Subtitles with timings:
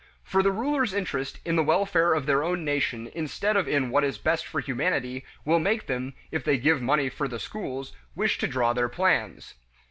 [0.23, 4.03] For the rulers' interest in the welfare of their own nation instead of in what
[4.03, 8.39] is best for humanity, will make them, if they give money for the schools, wish
[8.39, 9.53] to draw their plans.